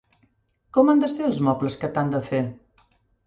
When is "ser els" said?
1.11-1.37